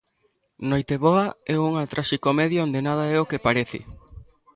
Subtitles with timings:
[0.67, 3.79] 'Noiteboa' é unha traxicomedia onde nada é o que parece.